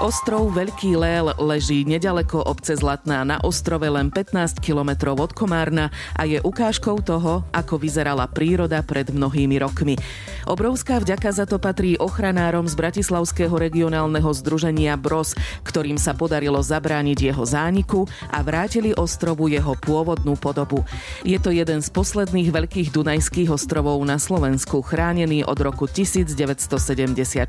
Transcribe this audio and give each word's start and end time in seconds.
Ostrov 0.00 0.56
Veľký 0.56 0.96
Lél 0.96 1.28
leží 1.36 1.84
nedaleko 1.84 2.40
obce 2.40 2.72
Zlatná 2.72 3.20
na 3.20 3.36
ostrove 3.44 3.84
len 3.84 4.08
15 4.08 4.56
kilometrov 4.56 5.20
od 5.20 5.36
Komárna 5.36 5.92
a 6.16 6.24
je 6.24 6.40
ukážkou 6.40 7.04
toho, 7.04 7.44
ako 7.52 7.76
vyzerala 7.76 8.24
príroda 8.24 8.80
pred 8.80 9.12
mnohými 9.12 9.60
rokmi. 9.60 10.00
Obrovská 10.48 11.02
vďaka 11.02 11.30
za 11.32 11.44
to 11.44 11.60
patrí 11.60 11.98
ochranárom 12.00 12.64
z 12.64 12.74
Bratislavského 12.78 13.52
regionálneho 13.52 14.30
združenia 14.32 14.96
BROS, 14.96 15.36
ktorým 15.66 16.00
sa 16.00 16.16
podarilo 16.16 16.62
zabrániť 16.62 17.32
jeho 17.32 17.44
zániku 17.44 18.08
a 18.30 18.40
vrátili 18.40 18.96
ostrovu 18.96 19.52
jeho 19.52 19.76
pôvodnú 19.76 20.38
podobu. 20.38 20.86
Je 21.26 21.36
to 21.36 21.52
jeden 21.52 21.84
z 21.84 21.88
posledných 21.92 22.48
veľkých 22.54 22.88
dunajských 22.94 23.52
ostrovov 23.52 24.00
na 24.06 24.16
Slovensku, 24.16 24.80
chránený 24.80 25.44
od 25.44 25.58
roku 25.60 25.84
1974. 25.90 27.44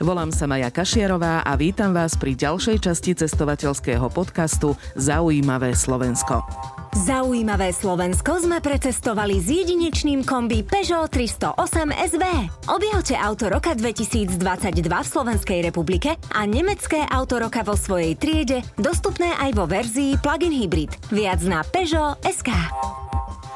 Volám 0.00 0.30
sa 0.32 0.44
Maja 0.48 0.70
Kašiarová 0.72 1.44
a 1.44 1.52
vítam 1.58 1.92
vás 1.92 2.16
pri 2.16 2.38
ďalšej 2.38 2.76
časti 2.86 3.12
cestovateľského 3.18 4.06
podcastu 4.08 4.78
Zaujímavé 4.94 5.74
Slovensko. 5.74 6.85
Zaujímavé 6.96 7.76
Slovensko 7.76 8.40
sme 8.40 8.56
precestovali 8.64 9.36
s 9.36 9.52
jedinečným 9.52 10.24
kombi 10.24 10.64
Peugeot 10.64 11.12
308 11.12 11.92
SV. 11.92 12.24
Objavte 12.72 13.12
auto 13.20 13.52
roka 13.52 13.76
2022 13.76 14.40
v 14.80 15.04
Slovenskej 15.04 15.60
republike 15.60 16.16
a 16.32 16.48
nemecké 16.48 17.04
auto 17.12 17.36
roka 17.36 17.60
vo 17.68 17.76
svojej 17.76 18.16
triede, 18.16 18.64
dostupné 18.80 19.28
aj 19.36 19.50
vo 19.52 19.68
verzii 19.68 20.16
plug-in 20.24 20.56
hybrid. 20.56 20.96
Viac 21.12 21.44
na 21.44 21.60
Peugeot 21.68 22.16
SK. 22.24 22.56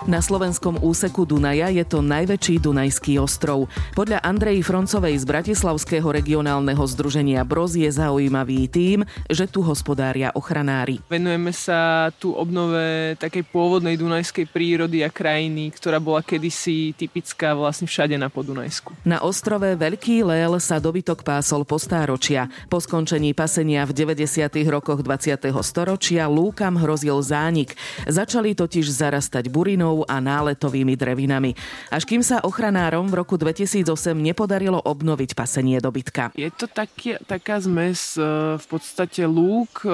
Na 0.08 0.24
slovenskom 0.24 0.80
úseku 0.80 1.28
Dunaja 1.28 1.68
je 1.68 1.84
to 1.84 2.00
najväčší 2.00 2.64
Dunajský 2.64 3.20
ostrov. 3.20 3.68
Podľa 3.92 4.24
Andrej 4.24 4.64
Froncovej 4.64 5.12
z 5.20 5.28
Bratislavského 5.28 6.08
regionálneho 6.08 6.80
združenia 6.88 7.44
Broz 7.44 7.76
je 7.76 7.84
zaujímavý 7.84 8.64
tým, 8.72 9.04
že 9.28 9.44
tu 9.44 9.60
hospodária 9.60 10.32
ochranári. 10.32 11.04
Venujeme 11.04 11.52
sa 11.52 12.08
tu 12.16 12.32
obnove 12.32 13.12
takej 13.20 13.44
pôvodnej 13.52 14.00
dunajskej 14.00 14.48
prírody 14.48 15.04
a 15.04 15.12
krajiny, 15.12 15.68
ktorá 15.68 16.00
bola 16.00 16.24
kedysi 16.24 16.96
typická 16.96 17.52
vlastne 17.52 17.84
všade 17.84 18.16
na 18.16 18.32
Podunajsku. 18.32 18.96
Na 19.04 19.20
ostrove 19.20 19.68
Veľký 19.76 20.24
Lél 20.24 20.56
sa 20.64 20.80
dobytok 20.80 21.20
pásol 21.20 21.68
po 21.68 21.76
stáročia. 21.76 22.48
Po 22.72 22.80
skončení 22.80 23.36
pasenia 23.36 23.84
v 23.84 23.92
90. 23.92 24.48
rokoch 24.72 25.04
20. 25.04 25.44
storočia 25.60 26.24
lúkam 26.24 26.80
hrozil 26.80 27.20
zánik. 27.20 27.76
Začali 28.08 28.56
totiž 28.56 28.88
zarastať 28.88 29.52
burinou 29.52 29.89
hlínou 29.90 30.06
a 30.06 30.22
náletovými 30.22 30.94
drevinami. 30.94 31.58
Až 31.90 32.06
kým 32.06 32.22
sa 32.22 32.42
ochranárom 32.46 33.10
v 33.10 33.18
roku 33.18 33.34
2008 33.34 34.14
nepodarilo 34.14 34.78
obnoviť 34.78 35.34
pasenie 35.34 35.82
dobytka. 35.82 36.30
Je 36.38 36.50
to 36.54 36.70
taký, 36.70 37.18
taká 37.26 37.58
zmes 37.58 38.14
e, 38.14 38.56
v 38.56 38.66
podstate 38.70 39.26
lúk 39.26 39.82
e, 39.84 39.90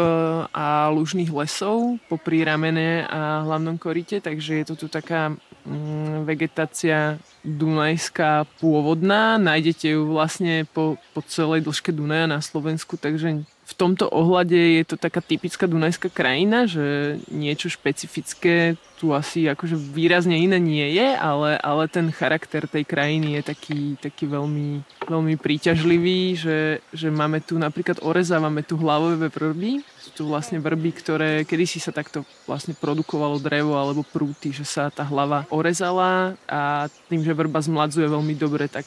a 0.52 0.92
lužných 0.92 1.32
lesov 1.32 1.96
po 2.12 2.20
ramene 2.26 3.08
a 3.08 3.48
hlavnom 3.48 3.80
korite, 3.80 4.20
takže 4.20 4.60
je 4.60 4.64
to 4.68 4.74
tu 4.76 4.86
taká 4.92 5.32
mm, 5.64 6.28
vegetácia 6.28 7.16
dunajská 7.40 8.44
pôvodná. 8.60 9.40
Nájdete 9.40 9.96
ju 9.96 10.12
vlastne 10.12 10.68
po, 10.68 11.00
po 11.16 11.24
celej 11.24 11.64
dĺžke 11.64 11.94
Dunaja 11.94 12.28
na 12.28 12.44
Slovensku, 12.44 13.00
takže 13.00 13.46
v 13.66 13.72
tomto 13.74 14.06
ohľade 14.06 14.54
je 14.54 14.84
to 14.86 14.94
taká 14.94 15.18
typická 15.18 15.66
dunajská 15.66 16.06
krajina, 16.06 16.70
že 16.70 17.18
niečo 17.26 17.66
špecifické 17.66 18.78
tu 18.96 19.10
asi 19.10 19.50
akože 19.50 19.74
výrazne 19.74 20.38
iné 20.38 20.62
nie 20.62 20.86
je, 20.94 21.08
ale, 21.18 21.58
ale 21.58 21.90
ten 21.90 22.08
charakter 22.14 22.64
tej 22.70 22.86
krajiny 22.86 23.36
je 23.36 23.42
taký, 23.42 23.80
taký 23.98 24.30
veľmi, 24.30 24.86
veľmi 25.10 25.34
príťažlivý, 25.34 26.38
že, 26.38 26.58
že 26.94 27.10
máme 27.10 27.42
tu 27.42 27.58
napríklad 27.58 28.00
orezávame 28.06 28.62
tu 28.62 28.78
hlavové 28.78 29.26
vrby, 29.26 29.82
sú 29.98 30.10
tu 30.14 30.22
vlastne 30.30 30.62
vrby, 30.62 30.90
ktoré 31.02 31.30
kedysi 31.42 31.82
sa 31.82 31.90
takto 31.90 32.22
vlastne 32.46 32.72
produkovalo 32.72 33.42
drevo 33.42 33.74
alebo 33.74 34.06
prúty, 34.06 34.54
že 34.54 34.62
sa 34.62 34.94
tá 34.94 35.02
hlava 35.02 35.42
orezala 35.50 36.38
a 36.46 36.86
tým, 37.10 37.26
že 37.26 37.34
vrba 37.34 37.58
zmladzuje 37.58 38.06
veľmi 38.06 38.38
dobre, 38.38 38.70
tak 38.70 38.86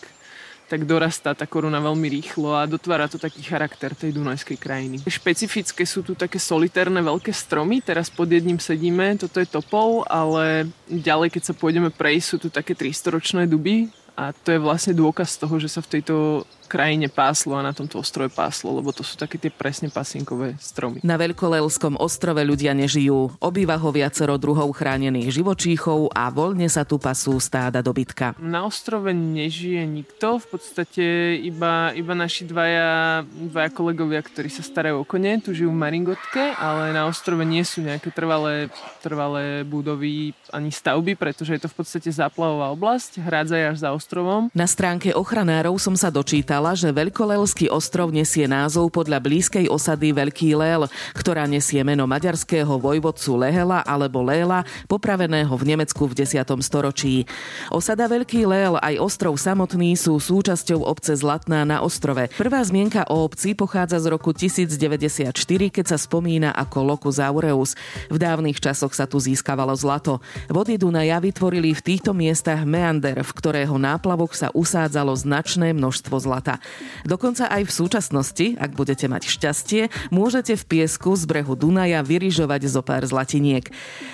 tak 0.70 0.86
dorastá 0.86 1.34
tá 1.34 1.50
koruna 1.50 1.82
veľmi 1.82 2.08
rýchlo 2.22 2.54
a 2.54 2.70
dotvára 2.70 3.10
to 3.10 3.18
taký 3.18 3.42
charakter 3.42 3.98
tej 3.98 4.14
dunajskej 4.14 4.58
krajiny. 4.62 4.98
Špecifické 5.10 5.82
sú 5.90 6.06
tu 6.06 6.14
také 6.14 6.38
solitérne 6.38 7.02
veľké 7.02 7.34
stromy, 7.34 7.82
teraz 7.82 8.14
pod 8.14 8.30
jedným 8.30 8.62
sedíme, 8.62 9.18
toto 9.18 9.42
je 9.42 9.50
topol, 9.50 10.06
ale 10.06 10.70
ďalej, 10.86 11.34
keď 11.34 11.44
sa 11.50 11.54
pôjdeme 11.58 11.90
prejsť, 11.90 12.28
sú 12.30 12.38
tu 12.38 12.48
také 12.54 12.78
300-ročné 12.78 13.50
duby 13.50 13.90
a 14.20 14.36
to 14.36 14.52
je 14.52 14.60
vlastne 14.60 14.92
dôkaz 14.92 15.40
toho, 15.40 15.56
že 15.64 15.72
sa 15.72 15.80
v 15.80 15.96
tejto 15.96 16.44
krajine 16.70 17.10
páslo 17.10 17.58
a 17.58 17.66
na 17.66 17.74
tomto 17.74 17.98
ostrove 17.98 18.30
páslo, 18.30 18.78
lebo 18.78 18.94
to 18.94 19.02
sú 19.02 19.18
také 19.18 19.42
tie 19.42 19.50
presne 19.50 19.90
pasienkové 19.90 20.54
stromy. 20.62 21.02
Na 21.02 21.18
Veľkolelskom 21.18 21.98
ostrove 21.98 22.38
ľudia 22.46 22.78
nežijú. 22.78 23.34
Obýva 23.42 23.82
ho 23.82 23.90
viacero 23.90 24.38
druhov 24.38 24.70
chránených 24.78 25.34
živočíchov 25.34 26.14
a 26.14 26.30
voľne 26.30 26.70
sa 26.70 26.86
tu 26.86 27.02
pasú 27.02 27.42
stáda 27.42 27.82
dobytka. 27.82 28.38
Na 28.38 28.70
ostrove 28.70 29.10
nežije 29.10 29.82
nikto, 29.90 30.38
v 30.38 30.46
podstate 30.46 31.06
iba, 31.42 31.90
iba 31.98 32.14
naši 32.14 32.46
dvaja, 32.46 33.26
dvaja 33.26 33.74
kolegovia, 33.74 34.22
ktorí 34.22 34.54
sa 34.54 34.62
starajú 34.62 35.02
o 35.02 35.08
kone, 35.08 35.42
tu 35.42 35.58
žijú 35.58 35.74
v 35.74 35.82
Maringotke, 35.82 36.54
ale 36.54 36.94
na 36.94 37.10
ostrove 37.10 37.42
nie 37.42 37.66
sú 37.66 37.82
nejaké 37.82 38.14
trvalé, 38.14 38.70
trvalé 39.02 39.66
budovy 39.66 40.38
ani 40.54 40.70
stavby, 40.70 41.18
pretože 41.18 41.58
je 41.58 41.62
to 41.66 41.72
v 41.72 41.78
podstate 41.82 42.10
záplavová 42.14 42.70
oblasť, 42.78 43.26
hrádza 43.26 43.74
až 43.74 43.78
za 43.82 43.90
ostrovom. 44.10 44.54
Na 44.54 44.66
stránke 44.70 45.14
ochranárov 45.14 45.78
som 45.82 45.94
sa 45.94 46.10
dočítal, 46.14 46.60
povedala, 46.60 46.76
že 46.76 46.92
Veľkolelský 46.92 47.72
ostrov 47.72 48.12
nesie 48.12 48.44
názov 48.44 48.92
podľa 48.92 49.24
blízkej 49.24 49.72
osady 49.72 50.12
Veľký 50.12 50.60
Lél, 50.60 50.92
ktorá 51.16 51.48
nesie 51.48 51.80
meno 51.88 52.04
maďarského 52.04 52.76
vojvodcu 52.76 53.32
Lehela 53.40 53.80
alebo 53.88 54.20
Léla, 54.20 54.68
popraveného 54.92 55.50
v 55.56 55.64
Nemecku 55.64 56.04
v 56.04 56.20
10. 56.20 56.44
storočí. 56.60 57.24
Osada 57.72 58.12
Veľký 58.12 58.44
Lél 58.44 58.76
aj 58.76 59.00
ostrov 59.00 59.40
samotný 59.40 59.96
sú 59.96 60.20
súčasťou 60.20 60.84
obce 60.84 61.16
Zlatná 61.16 61.64
na 61.64 61.80
ostrove. 61.80 62.28
Prvá 62.36 62.60
zmienka 62.60 63.08
o 63.08 63.24
obci 63.24 63.56
pochádza 63.56 64.04
z 64.04 64.12
roku 64.12 64.36
1094, 64.36 65.32
keď 65.72 65.86
sa 65.90 65.98
spomína 65.98 66.52
ako 66.52 66.84
Locus 66.84 67.24
Aureus. 67.24 67.80
V 68.12 68.20
dávnych 68.20 68.60
časoch 68.60 68.92
sa 68.92 69.08
tu 69.08 69.16
získavalo 69.16 69.72
zlato. 69.80 70.20
Vody 70.52 70.76
Dunaja 70.76 71.24
vytvorili 71.24 71.72
v 71.72 71.82
týchto 71.82 72.12
miestach 72.12 72.68
meander, 72.68 73.24
v 73.24 73.32
ktorého 73.32 73.80
náplavok 74.00 74.32
sa 74.32 74.48
usádzalo 74.56 75.12
značné 75.12 75.76
množstvo 75.76 76.24
zlata. 76.24 76.64
Dokonca 77.04 77.52
aj 77.52 77.68
v 77.68 77.76
súčasnosti, 77.84 78.56
ak 78.56 78.72
budete 78.80 79.12
mať 79.12 79.28
šťastie, 79.28 79.82
môžete 80.08 80.56
v 80.56 80.64
piesku 80.64 81.20
z 81.20 81.28
brehu 81.28 81.60
Dunaja 81.60 82.00
vyrižovať 82.00 82.72
zo 82.72 82.80
pár 82.80 83.04
zlatiniek. 83.04 83.68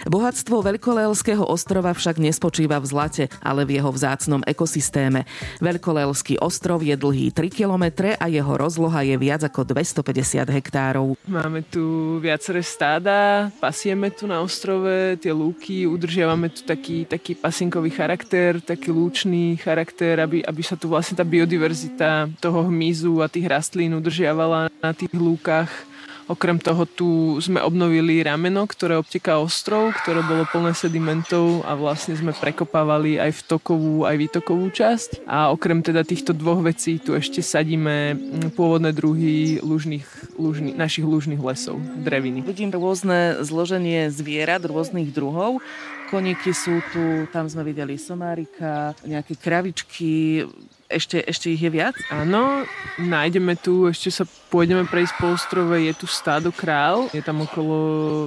Bohatstvo 0.09 0.65
Veľkolelského 0.65 1.45
ostrova 1.45 1.93
však 1.93 2.17
nespočíva 2.17 2.81
v 2.81 2.89
zlate, 2.89 3.23
ale 3.45 3.61
v 3.61 3.77
jeho 3.77 3.93
vzácnom 3.93 4.41
ekosystéme. 4.49 5.29
Veľkolelský 5.61 6.41
ostrov 6.41 6.81
je 6.81 6.97
dlhý 6.97 7.29
3 7.29 7.53
km 7.53 8.09
a 8.17 8.25
jeho 8.25 8.53
rozloha 8.57 9.05
je 9.05 9.21
viac 9.21 9.45
ako 9.45 9.69
250 9.69 10.49
hektárov. 10.49 11.13
Máme 11.29 11.61
tu 11.61 12.17
viaceré 12.17 12.65
stáda, 12.65 13.53
pasieme 13.61 14.09
tu 14.09 14.25
na 14.25 14.41
ostrove 14.41 15.13
tie 15.21 15.29
lúky, 15.29 15.85
udržiavame 15.85 16.49
tu 16.49 16.65
taký, 16.65 17.05
taký 17.05 17.37
pasinkový 17.37 17.93
charakter, 17.93 18.57
taký 18.57 18.89
lúčný 18.89 19.61
charakter, 19.65 20.21
aby, 20.21 20.45
aby 20.45 20.61
sa 20.61 20.77
tu 20.77 20.85
vlastne 20.85 21.17
tá 21.17 21.25
biodiverzita 21.25 22.29
toho 22.37 22.69
hmyzu 22.69 23.25
a 23.25 23.27
tých 23.27 23.49
rastlín 23.49 23.97
udržiavala 23.97 24.69
na 24.69 24.91
tých 24.93 25.09
lúkach. 25.09 25.73
Okrem 26.25 26.57
toho 26.57 26.89
tu 26.89 27.37
sme 27.37 27.61
obnovili 27.61 28.25
rameno, 28.25 28.65
ktoré 28.65 28.97
obteká 28.97 29.37
ostrov, 29.37 29.93
ktoré 30.01 30.25
bolo 30.25 30.49
plné 30.49 30.73
sedimentov 30.73 31.61
a 31.69 31.77
vlastne 31.77 32.17
sme 32.17 32.33
prekopávali 32.33 33.21
aj 33.21 33.45
vtokovú, 33.45 34.09
aj 34.09 34.15
výtokovú 34.17 34.73
časť. 34.73 35.29
A 35.29 35.53
okrem 35.53 35.85
teda 35.85 36.01
týchto 36.01 36.33
dvoch 36.33 36.65
vecí 36.65 36.97
tu 36.97 37.13
ešte 37.13 37.45
sadíme 37.45 38.17
pôvodné 38.57 38.89
druhy 38.89 39.61
lužných, 39.61 40.33
lužný, 40.41 40.73
našich 40.73 41.05
lužných 41.05 41.37
lesov, 41.37 41.77
dreviny. 42.01 42.41
Vidím 42.41 42.73
rôzne 42.73 43.45
zloženie 43.45 44.09
zvierat, 44.09 44.65
rôznych 44.65 45.13
druhov. 45.13 45.61
Koníky 46.05 46.53
sú 46.53 46.79
tu, 46.93 47.25
tam 47.33 47.49
sme 47.49 47.65
videli 47.65 47.97
somárika, 47.97 48.93
nejaké 49.03 49.33
kravičky, 49.35 50.45
ešte, 50.85 51.17
ešte 51.25 51.49
ich 51.49 51.61
je 51.61 51.71
viac? 51.73 51.97
Áno, 52.13 52.61
nájdeme 53.01 53.57
tu, 53.57 53.89
ešte 53.89 54.13
sa 54.13 54.23
pôjdeme 54.53 54.85
prejsť 54.85 55.13
po 55.17 55.33
ostrove, 55.33 55.73
je 55.81 55.93
tu 55.97 56.05
stádo 56.05 56.53
kráv, 56.53 57.09
je 57.09 57.25
tam 57.25 57.41
okolo 57.41 57.77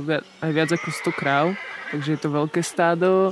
viac, 0.02 0.26
aj 0.42 0.50
viac 0.50 0.70
ako 0.74 0.88
100 0.90 1.20
kráv, 1.22 1.46
takže 1.94 2.18
je 2.18 2.20
to 2.20 2.28
veľké 2.34 2.60
stádo. 2.66 3.30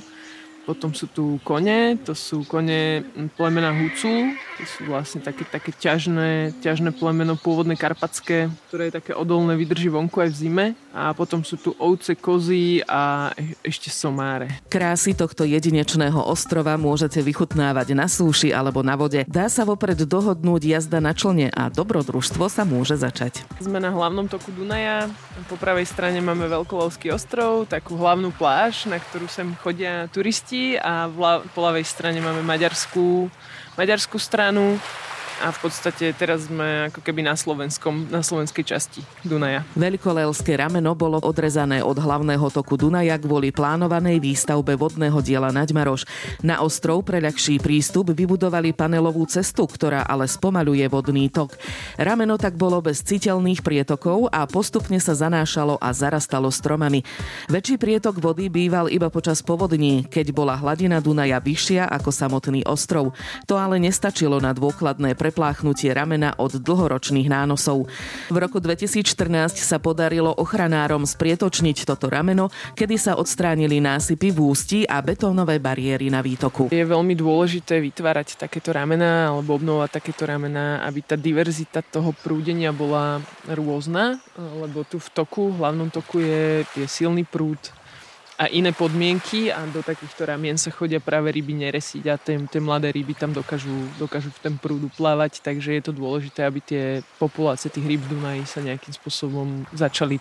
potom 0.66 0.90
sú 0.90 1.06
tu 1.06 1.38
kone, 1.46 1.94
to 2.02 2.14
sú 2.14 2.43
kone 2.43 3.06
plemena 3.38 3.70
Hucu, 3.70 4.34
to 4.56 4.64
sú 4.64 4.81
vlastne 4.88 5.20
také, 5.20 5.44
také 5.44 5.69
ťažné, 5.76 6.56
ťažné 6.64 6.97
plemeno 6.97 7.37
pôvodné 7.37 7.76
karpatské, 7.76 8.49
ktoré 8.69 8.88
je 8.88 8.97
také 8.97 9.12
odolné, 9.12 9.53
vydrží 9.53 9.93
vonku 9.93 10.25
aj 10.25 10.31
v 10.32 10.37
zime. 10.37 10.67
A 10.97 11.12
potom 11.12 11.44
sú 11.44 11.61
tu 11.61 11.76
ovce, 11.76 12.17
kozy 12.17 12.81
a 12.88 13.31
e- 13.37 13.53
ešte 13.61 13.93
somáre. 13.93 14.49
Krásy 14.73 15.12
tohto 15.12 15.44
jedinečného 15.44 16.17
ostrova 16.17 16.81
môžete 16.81 17.20
vychutnávať 17.20 17.93
na 17.93 18.08
súši 18.08 18.49
alebo 18.49 18.81
na 18.81 18.97
vode. 18.97 19.29
Dá 19.29 19.53
sa 19.53 19.69
vopred 19.69 20.00
dohodnúť 20.08 20.62
jazda 20.64 21.05
na 21.05 21.12
člne 21.12 21.53
a 21.53 21.69
dobrodružstvo 21.69 22.49
sa 22.49 22.64
môže 22.64 22.97
začať. 22.97 23.44
Sme 23.61 23.76
na 23.76 23.93
hlavnom 23.93 24.25
toku 24.25 24.49
Dunaja. 24.56 25.12
Po 25.53 25.61
pravej 25.61 25.85
strane 25.85 26.25
máme 26.25 26.49
Veľkolovský 26.49 27.12
ostrov, 27.12 27.69
takú 27.69 28.00
hlavnú 28.00 28.32
pláž, 28.32 28.88
na 28.88 28.97
ktorú 28.97 29.29
sem 29.29 29.53
chodia 29.61 30.08
turisti 30.08 30.81
a 30.81 31.12
po 31.53 31.61
ľavej 31.61 31.85
strane 31.85 32.25
máme 32.25 32.41
maďarskú, 32.41 33.29
maďarskú 33.76 34.17
stranu 34.19 34.81
a 35.44 35.53
v 35.53 35.59
podstate 35.69 36.17
teraz 36.17 36.49
sme 36.49 36.88
ako 36.88 37.05
keby 37.05 37.21
na 37.21 37.37
slovenskom, 37.37 38.09
na 38.09 38.25
slovenskej 38.25 38.65
časti 38.65 39.00
Dunaja. 39.21 39.67
Veľkolelské 39.77 40.56
rameno 40.56 40.97
bolo 40.97 41.21
odrezané 41.21 41.85
od 41.85 41.99
hlavného 41.99 42.49
toku 42.49 42.81
Dunaja 42.81 43.21
kvôli 43.21 43.53
plánovanej 43.53 44.23
výstavbe 44.23 44.79
vodného 44.79 45.19
diela 45.21 45.53
Naďmaroš. 45.53 46.09
Na 46.41 46.65
ostrov 46.65 47.05
pre 47.05 47.21
ľahší 47.21 47.61
prístup 47.61 48.17
vybudovali 48.17 48.73
panelovú 48.73 49.29
cestu, 49.29 49.69
ktorá 49.69 50.06
ale 50.09 50.25
spomaluje 50.25 50.88
vodný 50.88 51.29
tok. 51.29 51.59
Rameno 52.00 52.41
tak 52.41 52.56
bolo 52.56 52.81
bez 52.81 53.05
citeľných 53.05 53.61
prietokov 53.61 54.32
a 54.32 54.49
postupne 54.49 54.97
sa 54.97 55.12
zanášalo 55.12 55.77
a 55.77 55.93
zarastalo 55.93 56.49
stromami. 56.49 57.05
Väčší 57.53 57.77
prietok 57.77 58.23
vody 58.23 58.49
býval 58.49 58.89
iba 58.89 59.12
počas 59.12 59.44
povodní, 59.44 60.09
keď 60.09 60.32
bola 60.32 60.56
hladina 60.56 61.03
Dunaja 61.05 61.43
vyššia 61.43 61.89
ako 61.93 62.09
samotný 62.09 62.65
ostrov. 62.65 63.12
To 63.44 63.61
ale 63.61 63.77
nestačilo 63.77 64.41
na 64.41 64.56
dôkladné 64.56 65.12
prepláchnutie 65.26 65.90
ramena 65.90 66.38
od 66.38 66.62
dlhoročných 66.62 67.26
nánosov. 67.26 67.90
V 68.31 68.37
roku 68.38 68.62
2014 68.62 69.58
sa 69.58 69.82
podarilo 69.82 70.31
ochranárom 70.31 71.02
sprietočniť 71.02 71.82
toto 71.82 72.06
rameno, 72.06 72.55
kedy 72.78 72.94
sa 72.94 73.19
odstránili 73.19 73.82
násypy 73.82 74.31
v 74.31 74.38
ústi 74.38 74.78
a 74.87 75.02
betónové 75.02 75.58
bariéry 75.58 76.14
na 76.14 76.23
výtoku. 76.23 76.70
Je 76.70 76.87
veľmi 76.87 77.19
dôležité 77.19 77.82
vytvárať 77.82 78.38
takéto 78.38 78.70
ramena 78.70 79.34
alebo 79.34 79.58
obnovať 79.58 79.99
takéto 79.99 80.31
ramena, 80.31 80.78
aby 80.87 81.02
tá 81.02 81.19
diverzita 81.19 81.82
toho 81.82 82.14
prúdenia 82.14 82.70
bola 82.70 83.19
rôzna, 83.50 84.22
lebo 84.38 84.87
tu 84.87 85.02
v 85.02 85.08
toku, 85.11 85.50
v 85.50 85.58
hlavnom 85.58 85.90
toku 85.90 86.22
je, 86.22 86.62
je 86.79 86.87
silný 86.87 87.26
prúd 87.26 87.58
a 88.37 88.53
iné 88.53 88.69
podmienky 88.73 89.49
a 89.49 89.65
do 89.65 89.81
takýchto 89.81 90.29
ramien 90.29 90.61
sa 90.61 90.69
chodia 90.69 91.00
práve 91.00 91.33
ryby 91.33 91.56
neresiť 91.56 92.05
a 92.12 92.21
tie, 92.21 92.37
mladé 92.61 92.93
ryby 92.93 93.17
tam 93.17 93.33
dokážu, 93.33 93.73
dokážu 93.97 94.29
v 94.29 94.43
tom 94.44 94.55
prúdu 94.61 94.93
plávať, 94.93 95.41
takže 95.41 95.73
je 95.73 95.83
to 95.83 95.93
dôležité, 95.97 96.44
aby 96.44 96.61
tie 96.61 96.85
populácie 97.17 97.73
tých 97.73 97.88
rýb 97.88 98.05
v 98.05 98.12
Dunaji 98.12 98.44
sa 98.44 98.61
nejakým 98.61 98.93
spôsobom 98.93 99.65
začali 99.73 100.21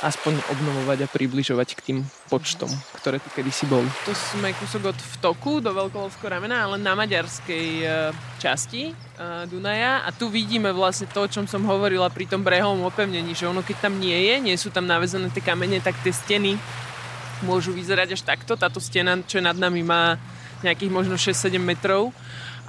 aspoň 0.00 0.32
obnovovať 0.48 1.04
a 1.04 1.12
približovať 1.12 1.68
k 1.76 1.80
tým 1.92 1.98
počtom, 2.32 2.72
ktoré 2.96 3.20
tu 3.20 3.28
kedysi 3.36 3.68
boli. 3.68 3.84
Tu 4.08 4.16
sme 4.16 4.56
kúsok 4.56 4.96
od 4.96 4.98
vtoku 5.20 5.60
do 5.60 5.76
Veľkolovského 5.76 6.32
ramena, 6.32 6.64
ale 6.64 6.80
na 6.80 6.96
maďarskej 6.96 7.66
e, 7.84 7.86
časti 8.40 8.82
e, 8.88 8.92
Dunaja 9.44 10.00
a 10.00 10.08
tu 10.08 10.32
vidíme 10.32 10.72
vlastne 10.72 11.04
to, 11.12 11.28
o 11.28 11.28
čom 11.28 11.44
som 11.44 11.68
hovorila 11.68 12.08
pri 12.08 12.24
tom 12.24 12.40
brehovom 12.40 12.88
opevnení, 12.88 13.36
že 13.36 13.44
ono 13.44 13.60
keď 13.60 13.92
tam 13.92 14.00
nie 14.00 14.16
je, 14.16 14.34
nie 14.40 14.56
sú 14.56 14.72
tam 14.72 14.88
navezené 14.88 15.28
tie 15.36 15.44
kamene, 15.44 15.84
tak 15.84 16.00
tie 16.00 16.16
steny 16.16 16.56
môžu 17.42 17.72
vyzerať 17.74 18.16
až 18.16 18.22
takto. 18.22 18.56
Táto 18.56 18.78
stena, 18.78 19.18
čo 19.24 19.38
je 19.40 19.44
nad 19.44 19.56
nami, 19.56 19.82
má 19.84 20.16
nejakých 20.60 20.92
možno 20.92 21.16
6-7 21.16 21.56
metrov. 21.60 22.12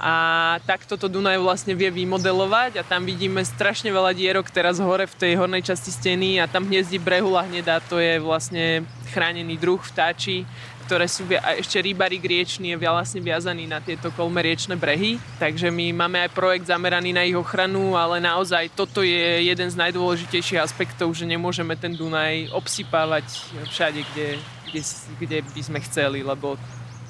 A 0.02 0.58
takto 0.66 0.98
to 0.98 1.06
Dunaj 1.06 1.38
vlastne 1.38 1.78
vie 1.78 1.86
vymodelovať 1.86 2.82
a 2.82 2.82
tam 2.82 3.06
vidíme 3.06 3.38
strašne 3.46 3.86
veľa 3.94 4.10
dierok 4.10 4.50
teraz 4.50 4.82
hore 4.82 5.06
v 5.06 5.14
tej 5.14 5.32
hornej 5.38 5.62
časti 5.62 5.94
steny 5.94 6.42
a 6.42 6.50
tam 6.50 6.66
hniezdí 6.66 6.98
brehula 6.98 7.46
hnedá, 7.46 7.78
to 7.78 8.02
je 8.02 8.18
vlastne 8.18 8.82
chránený 9.14 9.54
druh 9.62 9.78
vtáči, 9.78 10.42
ktoré 10.90 11.06
sú 11.06 11.22
a 11.38 11.54
ešte 11.54 11.78
rybarík 11.78 12.18
riečný 12.18 12.74
je 12.74 12.82
vlastne 12.82 13.22
viazaný 13.22 13.70
na 13.70 13.78
tieto 13.78 14.10
kolme 14.10 14.42
riečne 14.42 14.74
brehy, 14.74 15.22
takže 15.38 15.70
my 15.70 15.94
máme 15.94 16.26
aj 16.26 16.34
projekt 16.34 16.66
zameraný 16.66 17.14
na 17.14 17.22
ich 17.22 17.38
ochranu, 17.38 17.94
ale 17.94 18.18
naozaj 18.18 18.74
toto 18.74 19.06
je 19.06 19.46
jeden 19.46 19.70
z 19.70 19.78
najdôležitejších 19.78 20.58
aspektov, 20.58 21.14
že 21.14 21.30
nemôžeme 21.30 21.78
ten 21.78 21.94
Dunaj 21.94 22.50
obsypávať 22.50 23.24
všade, 23.70 24.02
kde, 24.12 24.42
kde, 24.72 24.82
kde 25.20 25.38
by 25.44 25.62
sme 25.62 25.78
chceli, 25.84 26.24
lebo 26.24 26.56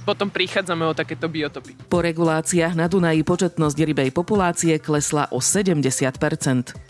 potom 0.02 0.26
prichádzame 0.34 0.82
o 0.82 0.98
takéto 0.98 1.30
biotopy. 1.30 1.78
Po 1.86 2.02
reguláciách 2.02 2.74
na 2.74 2.90
Dunaji 2.90 3.22
početnosť 3.22 3.78
rybej 3.78 4.10
populácie 4.10 4.74
klesla 4.82 5.30
o 5.30 5.38
70%. 5.38 6.10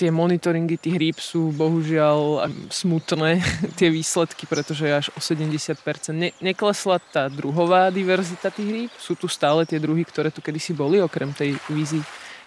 Tie 0.00 0.08
monitoringy 0.08 0.80
tých 0.80 0.96
rýb 0.96 1.16
sú 1.20 1.52
bohužiaľ 1.52 2.48
smutné, 2.72 3.44
tie 3.78 3.92
výsledky, 3.92 4.48
pretože 4.48 4.88
až 4.88 5.06
o 5.12 5.20
70%. 5.20 5.76
Ne, 6.16 6.32
neklesla 6.40 6.96
tá 7.12 7.28
druhová 7.28 7.92
diverzita 7.92 8.48
tých 8.48 8.88
rýb, 8.88 8.90
sú 8.96 9.12
tu 9.12 9.28
stále 9.28 9.68
tie 9.68 9.76
druhy, 9.76 10.08
ktoré 10.08 10.32
tu 10.32 10.40
kedysi 10.40 10.72
boli, 10.72 10.96
okrem 10.96 11.36
tej 11.36 11.60
vízy, 11.68 12.00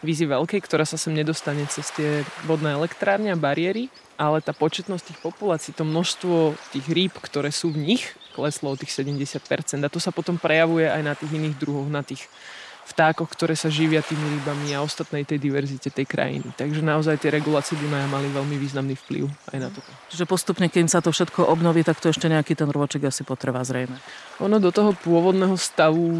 vízy 0.06 0.30
veľkej, 0.30 0.62
ktorá 0.62 0.86
sa 0.86 0.96
sem 0.96 1.12
nedostane 1.12 1.66
cez 1.68 1.90
tie 1.92 2.22
vodné 2.46 2.78
elektrárne 2.78 3.34
a 3.34 3.38
bariéry 3.38 3.90
ale 4.16 4.40
tá 4.40 4.56
početnosť 4.56 5.04
tých 5.12 5.19
populácií, 5.19 5.72
to 5.75 5.84
množstvo 5.84 6.56
tých 6.72 6.88
rýb, 6.88 7.13
ktoré 7.19 7.52
sú 7.52 7.75
v 7.75 7.96
nich, 7.96 8.16
kleslo 8.31 8.75
o 8.75 8.80
tých 8.80 8.92
70%. 8.92 9.84
A 9.84 9.92
to 9.92 10.00
sa 10.00 10.16
potom 10.16 10.40
prejavuje 10.40 10.88
aj 10.88 11.02
na 11.04 11.13
tých 11.16 11.36
iných 11.36 11.56
druhoch, 11.60 11.88
na 11.88 12.04
tých 12.04 12.28
vtákoch, 12.85 13.25
ktoré 13.33 13.57
sa 13.57 13.73
živia 13.73 14.05
tými 14.05 14.39
rybami 14.39 14.77
a 14.77 14.85
ostatnej 14.85 15.25
tej 15.25 15.41
diverzite 15.41 15.89
tej 15.89 16.05
krajiny. 16.05 16.53
Takže 16.53 16.85
naozaj 16.85 17.17
tie 17.17 17.33
regulácie 17.33 17.73
Dunaja 17.81 18.05
mali 18.05 18.29
veľmi 18.29 18.55
významný 18.61 18.93
vplyv 18.93 19.25
aj 19.53 19.57
na 19.57 19.69
to. 19.73 19.81
Čiže 20.13 20.29
postupne, 20.29 20.69
keď 20.69 20.85
sa 20.87 20.99
to 21.01 21.09
všetko 21.09 21.49
obnoví, 21.49 21.81
tak 21.81 21.97
to 21.97 22.13
ešte 22.13 22.29
nejaký 22.29 22.53
ten 22.53 22.69
roček 22.69 23.09
asi 23.09 23.25
potrvá 23.25 23.65
zrejme. 23.65 23.97
Ono 24.37 24.61
do 24.61 24.69
toho 24.69 24.93
pôvodného 24.93 25.57
stavu 25.57 26.13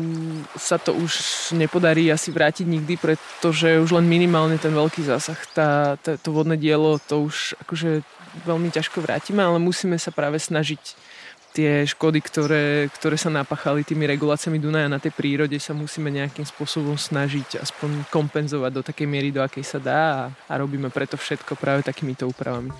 sa 0.58 0.82
to 0.82 0.98
už 0.98 1.14
nepodarí 1.54 2.10
asi 2.10 2.34
vrátiť 2.34 2.66
nikdy, 2.66 2.98
pretože 2.98 3.78
už 3.78 4.02
len 4.02 4.10
minimálne 4.10 4.58
ten 4.58 4.74
veľký 4.74 5.06
zásah, 5.06 5.38
tá, 5.54 6.02
tá, 6.02 6.18
to 6.18 6.34
vodné 6.34 6.58
dielo, 6.58 6.98
to 6.98 7.30
už 7.30 7.54
akože 7.62 8.02
veľmi 8.44 8.74
ťažko 8.74 9.00
vrátime, 9.00 9.46
ale 9.46 9.62
musíme 9.62 9.96
sa 10.02 10.10
práve 10.12 10.42
snažiť 10.42 10.82
tie 11.56 11.88
škody, 11.88 12.20
ktoré, 12.20 12.92
ktoré 12.92 13.16
sa 13.16 13.32
napáchali 13.32 13.88
tými 13.88 14.04
reguláciami 14.04 14.60
Dunaja 14.60 14.92
na 14.92 15.00
tej 15.00 15.16
prírode 15.16 15.56
sa 15.56 15.72
musíme 15.72 16.12
nejakým 16.12 16.44
spôsobom 16.44 17.00
snažiť 17.00 17.64
aspoň 17.64 18.12
kompenzovať 18.12 18.72
do 18.76 18.82
takej 18.84 19.08
miery, 19.08 19.32
do 19.32 19.40
akej 19.40 19.64
sa 19.64 19.80
dá 19.80 20.02
a, 20.04 20.22
a 20.52 20.54
robíme 20.60 20.92
preto 20.92 21.16
všetko 21.16 21.56
práve 21.56 21.88
takýmito 21.88 22.28
úpravami. 22.28 22.76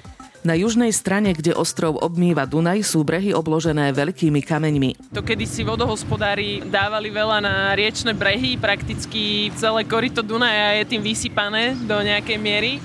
Na 0.46 0.54
južnej 0.54 0.94
strane, 0.94 1.34
kde 1.34 1.58
ostrov 1.58 1.98
obmýva 1.98 2.46
Dunaj, 2.46 2.86
sú 2.86 3.02
brehy 3.02 3.34
obložené 3.34 3.90
veľkými 3.98 4.46
kameňmi. 4.46 5.10
To 5.18 5.26
kedysi 5.26 5.66
vodohospodári 5.66 6.62
dávali 6.62 7.10
veľa 7.10 7.42
na 7.42 7.74
riečne 7.74 8.14
brehy, 8.14 8.54
prakticky 8.54 9.50
celé 9.58 9.82
korito 9.90 10.22
Dunaja 10.22 10.78
je 10.78 10.94
tým 10.94 11.02
vysypané 11.02 11.74
do 11.90 11.98
nejakej 11.98 12.38
miery 12.38 12.78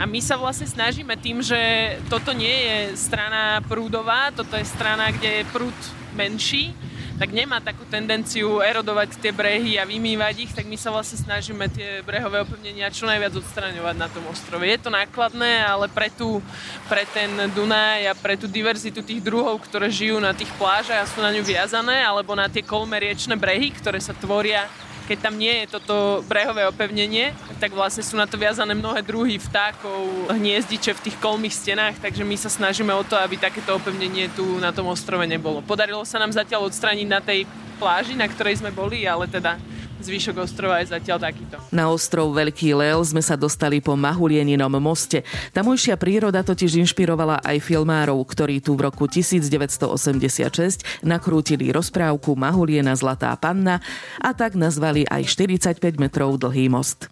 a 0.00 0.08
my 0.08 0.16
sa 0.24 0.40
vlastne 0.40 0.64
snažíme 0.64 1.12
tým, 1.20 1.44
že 1.44 1.60
toto 2.08 2.32
nie 2.32 2.48
je 2.48 2.76
strana 2.96 3.60
prúdová, 3.68 4.32
toto 4.32 4.56
je 4.56 4.64
strana, 4.64 5.12
kde 5.12 5.44
je 5.44 5.50
prúd 5.52 5.76
menší, 6.16 6.72
tak 7.20 7.36
nemá 7.36 7.60
takú 7.60 7.84
tendenciu 7.84 8.64
erodovať 8.64 9.20
tie 9.20 9.28
brehy 9.28 9.76
a 9.76 9.84
vymývať 9.84 10.48
ich, 10.48 10.52
tak 10.56 10.64
my 10.64 10.80
sa 10.80 10.88
vlastne 10.88 11.20
snažíme 11.20 11.68
tie 11.68 12.00
brehové 12.00 12.40
opevnenia 12.40 12.88
čo 12.88 13.04
najviac 13.04 13.36
odstraňovať 13.36 13.96
na 14.00 14.08
tom 14.08 14.24
ostrove. 14.32 14.64
Je 14.64 14.80
to 14.80 14.88
nákladné, 14.88 15.68
ale 15.68 15.92
pre, 15.92 16.08
tú, 16.08 16.40
pre 16.88 17.04
ten 17.12 17.28
Dunaj 17.52 18.08
a 18.08 18.16
pre 18.16 18.40
tú 18.40 18.48
diverzitu 18.48 19.04
tých 19.04 19.20
druhov, 19.20 19.60
ktoré 19.68 19.92
žijú 19.92 20.16
na 20.16 20.32
tých 20.32 20.48
plážach 20.56 21.04
a 21.04 21.10
sú 21.12 21.20
na 21.20 21.28
ňu 21.28 21.44
viazané, 21.44 22.00
alebo 22.00 22.32
na 22.32 22.48
tie 22.48 22.64
kolme 22.64 22.96
riečne 22.96 23.36
brehy, 23.36 23.68
ktoré 23.68 24.00
sa 24.00 24.16
tvoria 24.16 24.64
keď 25.10 25.26
tam 25.26 25.34
nie 25.34 25.50
je 25.66 25.74
toto 25.74 26.22
brehové 26.30 26.70
opevnenie, 26.70 27.34
tak 27.58 27.74
vlastne 27.74 28.06
sú 28.06 28.14
na 28.14 28.30
to 28.30 28.38
viazané 28.38 28.78
mnohé 28.78 29.02
druhy 29.02 29.42
vtákov, 29.42 30.30
hniezdiče 30.30 30.94
v 30.94 31.10
tých 31.10 31.18
kolmých 31.18 31.50
stenách, 31.50 31.98
takže 31.98 32.22
my 32.22 32.38
sa 32.38 32.46
snažíme 32.46 32.94
o 32.94 33.02
to, 33.02 33.18
aby 33.18 33.34
takéto 33.34 33.74
opevnenie 33.74 34.30
tu 34.38 34.62
na 34.62 34.70
tom 34.70 34.86
ostrove 34.86 35.26
nebolo. 35.26 35.66
Podarilo 35.66 36.06
sa 36.06 36.22
nám 36.22 36.30
zatiaľ 36.30 36.70
odstrániť 36.70 37.08
na 37.10 37.18
tej 37.18 37.42
pláži, 37.82 38.14
na 38.14 38.30
ktorej 38.30 38.62
sme 38.62 38.70
boli, 38.70 39.02
ale 39.02 39.26
teda 39.26 39.58
zvyšok 40.02 40.36
ostrova 40.40 40.80
je 40.80 40.92
zatiaľ 40.92 41.18
takýto. 41.20 41.56
Na 41.70 41.92
ostrov 41.92 42.32
Veľký 42.32 42.72
Lel 42.74 43.00
sme 43.04 43.20
sa 43.20 43.36
dostali 43.36 43.78
po 43.84 43.94
Mahulieninom 43.94 44.72
moste. 44.80 45.22
Tamojšia 45.52 46.00
príroda 46.00 46.40
totiž 46.40 46.80
inšpirovala 46.82 47.44
aj 47.44 47.60
filmárov, 47.60 48.18
ktorí 48.24 48.64
tu 48.64 48.74
v 48.74 48.88
roku 48.88 49.06
1986 49.06 51.04
nakrútili 51.04 51.68
rozprávku 51.70 52.34
Mahuliena 52.34 52.96
Zlatá 52.96 53.34
panna 53.36 53.82
a 54.18 54.30
tak 54.32 54.56
nazvali 54.56 55.04
aj 55.08 55.26
45 55.28 55.80
metrov 56.00 56.40
dlhý 56.40 56.72
most. 56.72 57.10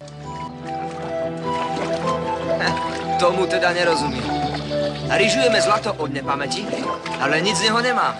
Tomu 3.19 3.43
teda 3.51 3.75
nerozumiem. 3.75 4.23
Ryžujeme 5.11 5.59
zlato 5.59 5.91
od 5.99 6.07
nepamäti, 6.07 6.63
ale 7.19 7.43
nic 7.43 7.59
z 7.59 7.67
neho 7.67 7.83
nemám. 7.83 8.15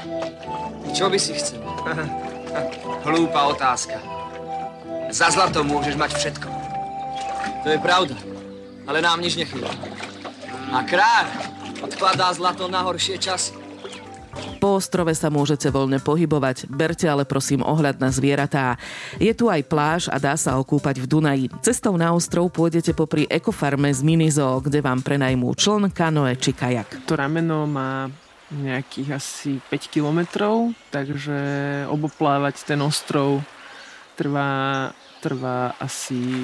Čo 0.91 1.07
by 1.07 1.15
si 1.15 1.39
chcel? 1.39 1.63
Hlúpa 3.07 3.47
otázka. 3.55 4.18
Za 5.09 5.33
zlato 5.33 5.65
môžeš 5.65 5.97
mať 5.97 6.11
všetko. 6.21 6.47
To 7.65 7.67
je 7.73 7.79
pravda, 7.81 8.13
ale 8.85 9.01
nám 9.01 9.17
nič 9.19 9.41
nechýba. 9.41 9.73
A 10.69 10.85
kráľ 10.85 11.25
odkladá 11.81 12.29
zlato 12.37 12.69
na 12.69 12.85
horšie 12.85 13.17
časy. 13.17 13.57
Po 14.61 14.77
ostrove 14.77 15.09
sa 15.17 15.33
môžete 15.33 15.71
voľne 15.73 15.97
pohybovať, 16.03 16.69
berte 16.69 17.07
ale 17.09 17.25
prosím 17.25 17.65
ohľad 17.65 17.97
na 17.97 18.13
zvieratá. 18.13 18.77
Je 19.17 19.31
tu 19.33 19.49
aj 19.49 19.65
pláž 19.65 20.01
a 20.11 20.21
dá 20.21 20.37
sa 20.37 20.59
okúpať 20.61 21.01
v 21.01 21.09
Dunaji. 21.09 21.45
Cestou 21.65 21.97
na 21.97 22.13
ostrov 22.13 22.51
pôjdete 22.53 22.93
popri 22.93 23.25
ekofarme 23.25 23.89
z 23.89 24.03
Minizo, 24.05 24.61
kde 24.61 24.83
vám 24.83 25.01
prenajmú 25.01 25.55
čln, 25.57 25.89
kanoe 25.89 26.37
či 26.37 26.53
kajak. 26.53 27.07
To 27.09 27.17
rameno 27.17 27.65
má 27.65 28.11
nejakých 28.53 29.09
asi 29.15 29.51
5 29.57 29.89
kilometrov, 29.89 30.75
takže 30.93 31.39
oboplávať 31.89 32.67
ten 32.67 32.79
ostrov 32.83 33.41
trvá, 34.19 34.91
trvá 35.21 35.79
asi 35.79 36.43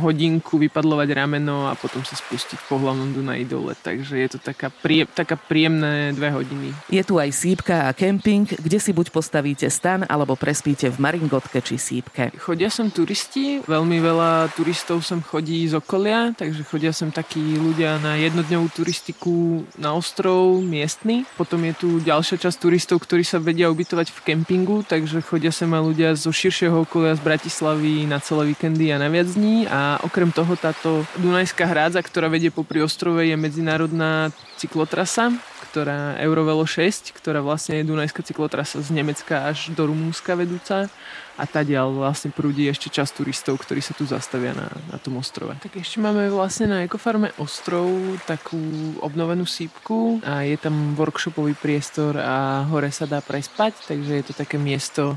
hodinku 0.00 0.56
vypadlovať 0.56 1.08
rameno 1.12 1.68
a 1.68 1.76
potom 1.76 2.00
sa 2.06 2.16
spustiť 2.16 2.64
po 2.70 2.80
hlavnom 2.80 3.12
Dunaji 3.12 3.44
dole. 3.44 3.76
Takže 3.76 4.16
je 4.16 4.28
to 4.32 4.38
taká, 4.40 4.72
prie, 4.72 5.04
taká 5.04 5.36
príjemné 5.36 6.16
dve 6.16 6.32
hodiny. 6.32 6.72
Je 6.88 7.02
tu 7.04 7.20
aj 7.20 7.28
sípka 7.34 7.88
a 7.88 7.90
kemping, 7.92 8.48
kde 8.48 8.78
si 8.80 8.96
buď 8.96 9.12
postavíte 9.12 9.68
stan, 9.68 10.08
alebo 10.08 10.38
prespíte 10.38 10.88
v 10.88 10.96
Maringotke 10.96 11.60
či 11.60 11.76
sípke. 11.76 12.32
Chodia 12.40 12.72
sem 12.72 12.88
turisti, 12.88 13.60
veľmi 13.66 13.98
veľa 14.00 14.54
turistov 14.56 15.04
sem 15.04 15.20
chodí 15.20 15.68
z 15.68 15.76
okolia, 15.76 16.32
takže 16.32 16.64
chodia 16.64 16.94
sem 16.94 17.12
takí 17.12 17.60
ľudia 17.60 18.00
na 18.00 18.16
jednodňovú 18.16 18.72
turistiku 18.72 19.66
na 19.76 19.92
ostrov 19.92 20.62
miestny. 20.62 21.28
Potom 21.36 21.60
je 21.66 21.74
tu 21.76 21.88
ďalšia 22.00 22.38
časť 22.38 22.56
turistov, 22.56 23.02
ktorí 23.02 23.26
sa 23.26 23.42
vedia 23.42 23.68
ubytovať 23.68 24.14
v 24.14 24.22
kempingu, 24.32 24.86
takže 24.86 25.20
chodia 25.20 25.50
sem 25.50 25.68
aj 25.68 25.82
ľudia 25.82 26.08
zo 26.14 26.30
širšieho 26.30 26.86
okolia 26.86 27.18
z 27.18 27.22
Bratislavy 27.26 28.06
na 28.06 28.22
celé 28.22 28.54
víkendy 28.54 28.94
a 28.94 28.96
na 29.02 29.10
viac 29.10 29.28
dní 29.28 29.66
a 29.66 29.81
okrem 30.04 30.30
toho 30.30 30.54
táto 30.58 31.06
Dunajská 31.18 31.64
hrádza, 31.68 32.00
ktorá 32.02 32.28
vedie 32.28 32.52
popri 32.52 32.82
ostrove, 32.82 33.22
je 33.22 33.36
medzinárodná 33.38 34.34
cyklotrasa, 34.60 35.32
ktorá 35.72 36.20
Eurovelo 36.20 36.68
6, 36.68 37.16
ktorá 37.16 37.40
vlastne 37.40 37.80
je 37.80 37.88
Dunajská 37.88 38.20
cyklotrasa 38.20 38.84
z 38.84 38.92
Nemecka 38.92 39.48
až 39.48 39.72
do 39.72 39.88
Rumúnska 39.88 40.36
vedúca 40.36 40.92
a 41.40 41.44
tadiaľ 41.48 41.96
vlastne 41.96 42.28
prúdi 42.28 42.68
ešte 42.68 42.92
čas 42.92 43.08
turistov, 43.08 43.56
ktorí 43.56 43.80
sa 43.80 43.96
tu 43.96 44.04
zastavia 44.04 44.52
na, 44.52 44.68
na 44.92 45.00
tom 45.00 45.16
ostrove. 45.16 45.56
Tak 45.64 45.80
ešte 45.80 45.96
máme 45.96 46.28
vlastne 46.28 46.68
na 46.68 46.84
ekofarme 46.84 47.32
ostrov 47.40 47.88
takú 48.28 48.60
obnovenú 49.00 49.48
sípku 49.48 50.20
a 50.28 50.44
je 50.44 50.60
tam 50.60 50.92
workshopový 50.92 51.56
priestor 51.56 52.20
a 52.20 52.68
hore 52.68 52.92
sa 52.92 53.08
dá 53.08 53.24
prespať, 53.24 53.72
takže 53.88 54.12
je 54.12 54.24
to 54.28 54.34
také 54.36 54.60
miesto, 54.60 55.16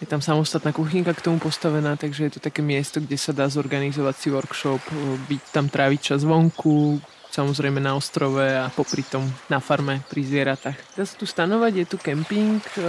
je 0.00 0.06
tam 0.08 0.24
samostatná 0.24 0.72
kuchynka 0.72 1.12
k 1.12 1.20
tomu 1.20 1.36
postavená, 1.36 1.92
takže 1.96 2.24
je 2.24 2.32
to 2.36 2.40
také 2.40 2.64
miesto, 2.64 3.04
kde 3.04 3.20
sa 3.20 3.36
dá 3.36 3.44
zorganizovať 3.52 4.16
si 4.16 4.28
workshop, 4.32 4.80
byť 5.28 5.42
tam 5.52 5.68
tráviť 5.68 6.00
čas 6.00 6.24
vonku, 6.24 6.96
samozrejme 7.30 7.78
na 7.78 7.94
ostrove 7.94 8.42
a 8.42 8.72
popri 8.72 9.04
tom 9.06 9.22
na 9.52 9.60
farme 9.60 10.02
pri 10.08 10.24
zvieratách. 10.24 10.76
Dá 10.96 11.04
sa 11.04 11.14
tu 11.14 11.28
stanovať, 11.28 11.72
je 11.84 11.86
tu 11.86 11.96
kemping 12.00 12.58
e, 12.58 12.80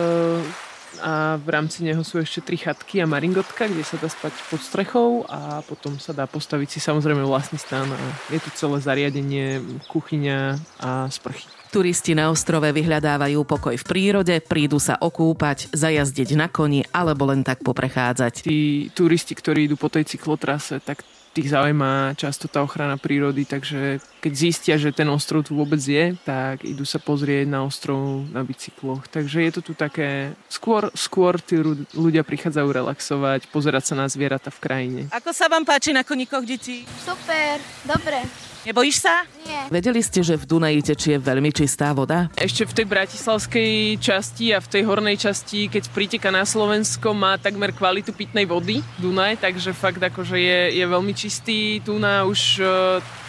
a 1.03 1.37
v 1.39 1.47
rámci 1.51 1.83
neho 1.83 2.01
sú 2.03 2.19
ešte 2.19 2.41
tri 2.43 2.57
chatky 2.57 2.99
a 2.99 3.07
maringotka, 3.07 3.67
kde 3.67 3.85
sa 3.85 3.95
dá 4.01 4.07
spať 4.07 4.33
pod 4.47 4.59
strechou 4.63 5.23
a 5.29 5.61
potom 5.67 5.99
sa 6.01 6.11
dá 6.11 6.25
postaviť 6.25 6.67
si 6.67 6.79
samozrejme 6.79 7.27
vlastný 7.27 7.61
stan 7.61 7.87
a 7.91 8.01
je 8.33 8.39
tu 8.39 8.49
celé 8.55 8.79
zariadenie, 8.81 9.61
kuchyňa 9.87 10.59
a 10.79 11.11
sprchy. 11.11 11.60
Turisti 11.71 12.11
na 12.11 12.27
ostrove 12.27 12.67
vyhľadávajú 12.67 13.47
pokoj 13.47 13.71
v 13.79 13.87
prírode, 13.87 14.35
prídu 14.43 14.75
sa 14.75 14.99
okúpať, 14.99 15.71
zajazdiť 15.71 16.35
na 16.35 16.51
koni 16.51 16.83
alebo 16.91 17.31
len 17.31 17.47
tak 17.47 17.63
poprechádzať. 17.63 18.43
Tí 18.43 18.91
turisti, 18.91 19.31
ktorí 19.31 19.71
idú 19.71 19.79
po 19.79 19.87
tej 19.87 20.03
cyklotrase, 20.03 20.83
tak 20.83 20.99
tých 21.31 21.51
zaujíma 21.51 22.19
často 22.19 22.51
tá 22.51 22.59
ochrana 22.63 22.99
prírody, 22.99 23.47
takže 23.47 24.03
keď 24.19 24.33
zistia, 24.35 24.75
že 24.75 24.91
ten 24.91 25.07
ostrov 25.07 25.47
tu 25.47 25.55
vôbec 25.55 25.79
je, 25.79 26.13
tak 26.27 26.67
idú 26.67 26.83
sa 26.83 26.99
pozrieť 26.99 27.47
na 27.47 27.63
ostrov 27.63 28.27
na 28.29 28.43
bicykloch. 28.43 29.07
Takže 29.07 29.39
je 29.47 29.51
to 29.55 29.61
tu 29.61 29.73
také, 29.73 30.35
skôr, 30.51 30.91
skôr 30.93 31.39
tí 31.39 31.57
ľudia 31.95 32.21
prichádzajú 32.27 32.67
relaxovať, 32.67 33.47
pozerať 33.49 33.91
sa 33.91 33.95
na 33.97 34.05
zvieratá 34.11 34.51
v 34.51 34.61
krajine. 34.61 35.01
Ako 35.09 35.31
sa 35.31 35.47
vám 35.47 35.63
páči 35.63 35.95
na 35.95 36.03
koníkoch, 36.03 36.43
deti? 36.43 36.83
Super, 37.01 37.57
dobre. 37.87 38.51
Nebojíš 38.61 39.01
sa? 39.01 39.25
Nie. 39.41 39.73
Vedeli 39.73 40.05
ste, 40.05 40.21
že 40.21 40.37
v 40.37 40.45
Dunaji 40.45 40.85
tečie 40.85 41.17
veľmi 41.17 41.49
čistá 41.49 41.89
voda? 41.97 42.29
Ešte 42.37 42.69
v 42.69 42.73
tej 42.77 42.85
bratislavskej 42.85 43.97
časti 43.97 44.53
a 44.53 44.61
v 44.61 44.69
tej 44.69 44.85
hornej 44.85 45.17
časti, 45.17 45.65
keď 45.65 45.89
priteka 45.89 46.29
na 46.29 46.45
Slovensko, 46.45 47.09
má 47.09 47.41
takmer 47.41 47.73
kvalitu 47.73 48.13
pitnej 48.13 48.45
vody 48.45 48.85
Dunaj, 49.01 49.41
takže 49.41 49.73
fakt 49.73 49.97
akože 49.97 50.37
je, 50.37 50.77
je 50.77 50.85
veľmi 50.85 51.09
čistý. 51.21 51.77
Tu 51.85 51.93
na 52.01 52.25
už 52.25 52.57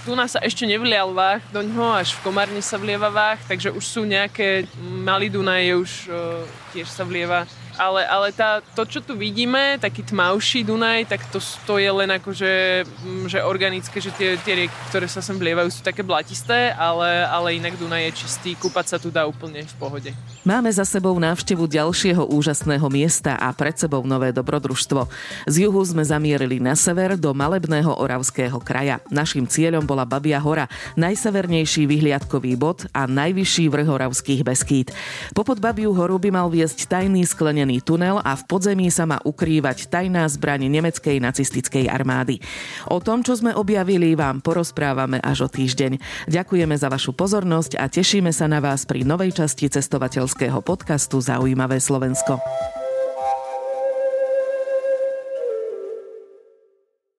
tu 0.03 0.17
nás 0.17 0.33
sa 0.33 0.41
ešte 0.41 0.65
nevlial 0.65 1.13
váh 1.13 1.45
do 1.53 1.61
ňoho, 1.61 2.01
až 2.01 2.17
v 2.17 2.25
Komárne 2.25 2.65
sa 2.65 2.81
vlieva 2.81 3.13
váh, 3.13 3.39
takže 3.45 3.71
už 3.71 3.85
sú 3.85 4.03
nejaké, 4.09 4.65
malý 4.81 5.29
Dunaj 5.29 5.63
je 5.63 5.75
už 5.77 5.93
tiež 6.73 6.89
sa 6.89 7.05
vlieva 7.05 7.45
ale, 7.81 8.05
ale 8.05 8.29
tá, 8.35 8.61
to, 8.77 8.85
čo 8.85 9.01
tu 9.01 9.17
vidíme, 9.17 9.81
taký 9.81 10.05
tmavší 10.05 10.65
Dunaj, 10.67 11.09
tak 11.09 11.25
to, 11.33 11.41
to 11.65 11.81
je 11.81 11.89
len 11.89 12.11
akože 12.13 12.85
mm, 12.85 13.25
že 13.33 13.39
organické, 13.41 13.97
že 13.99 14.13
tie, 14.13 14.37
tie 14.41 14.65
rieky, 14.65 14.77
ktoré 14.93 15.09
sa 15.09 15.25
sem 15.25 15.39
vlievajú, 15.39 15.73
sú 15.73 15.81
také 15.81 16.05
blatisté, 16.05 16.77
ale, 16.77 17.25
ale 17.25 17.57
inak 17.57 17.81
Dunaj 17.81 18.13
je 18.13 18.13
čistý, 18.25 18.51
kúpať 18.59 18.87
sa 18.93 18.97
tu 19.01 19.09
dá 19.09 19.25
úplne 19.25 19.65
v 19.65 19.75
pohode. 19.81 20.11
Máme 20.45 20.69
za 20.69 20.85
sebou 20.85 21.17
návštevu 21.17 21.65
ďalšieho 21.65 22.29
úžasného 22.29 22.85
miesta 22.93 23.39
a 23.39 23.49
pred 23.55 23.79
sebou 23.79 24.05
nové 24.05 24.35
dobrodružstvo. 24.35 25.09
Z 25.49 25.55
juhu 25.65 25.83
sme 25.87 26.05
zamierili 26.05 26.59
na 26.61 26.77
sever 26.77 27.17
do 27.17 27.33
malebného 27.33 27.95
oravského 27.97 28.59
kraja. 28.61 29.01
Naším 29.09 29.49
cieľom 29.49 29.87
bola 29.87 30.05
Babia 30.05 30.43
hora, 30.43 30.67
najsevernejší 30.99 31.87
vyhliadkový 31.87 32.59
bod 32.59 32.85
a 32.91 33.07
najvyšší 33.07 33.71
vrch 33.71 33.89
Oravských 33.89 34.43
Beskýt. 34.43 34.89
Popod 35.33 35.63
Babiu 35.63 35.95
horu 35.95 36.19
by 36.19 36.31
mal 36.35 36.51
viesť 36.51 36.91
tajný 36.91 37.23
sklenený 37.23 37.62
sklenený 37.63 37.79
tunel 37.87 38.19
a 38.19 38.35
v 38.35 38.43
podzemí 38.51 38.91
sa 38.91 39.07
má 39.07 39.23
ukrývať 39.23 39.87
tajná 39.87 40.27
zbraň 40.27 40.67
nemeckej 40.67 41.23
nacistickej 41.23 41.87
armády. 41.87 42.43
O 42.91 42.99
tom, 42.99 43.23
čo 43.23 43.39
sme 43.39 43.55
objavili, 43.55 44.19
vám 44.19 44.43
porozprávame 44.43 45.23
až 45.23 45.47
o 45.47 45.49
týždeň. 45.49 46.03
Ďakujeme 46.27 46.75
za 46.75 46.91
vašu 46.91 47.15
pozornosť 47.15 47.79
a 47.79 47.87
tešíme 47.87 48.35
sa 48.35 48.51
na 48.51 48.59
vás 48.59 48.83
pri 48.83 49.07
novej 49.07 49.39
časti 49.39 49.71
cestovateľského 49.71 50.59
podcastu 50.59 51.23
Zaujímavé 51.23 51.79
Slovensko. 51.79 52.43